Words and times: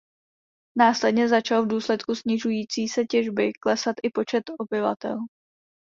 Následně 0.77 1.27
začal 1.29 1.65
v 1.65 1.67
důsledku 1.67 2.15
snižující 2.15 2.87
se 2.87 3.05
těžby 3.05 3.51
klesat 3.59 3.95
i 4.03 4.09
počet 4.09 4.43
obyvatel. 4.59 5.17